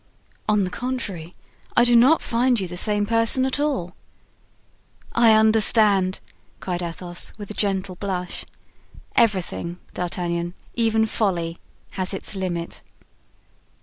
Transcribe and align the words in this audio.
"On 0.49 0.63
the 0.63 0.71
contrary, 0.71 1.35
I 1.77 1.83
do 1.85 1.95
not 1.95 2.23
find 2.23 2.59
you 2.59 2.67
the 2.67 2.75
same 2.75 3.05
person 3.05 3.45
at 3.45 3.59
all." 3.59 3.95
"I 5.11 5.33
understand," 5.33 6.19
cried 6.59 6.81
Athos, 6.81 7.33
with 7.37 7.51
a 7.51 7.53
gentle 7.53 7.93
blush. 7.97 8.43
"Everything, 9.15 9.77
D'Artagnan, 9.93 10.55
even 10.73 11.05
folly, 11.05 11.59
has 11.91 12.15
its 12.15 12.33
limit." 12.35 12.81